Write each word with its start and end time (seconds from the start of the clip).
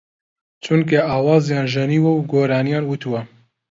چونکە 0.63 0.99
ئاوازیان 1.09 1.65
ژەنیوە 1.73 2.11
و 2.13 2.19
گۆرانییان 2.31 2.83
وتووە 2.85 3.21